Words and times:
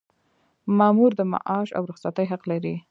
مامور 0.77 1.11
د 1.19 1.21
معاش 1.31 1.67
او 1.77 1.83
رخصتۍ 1.91 2.25
حق 2.31 2.43
لري. 2.51 2.75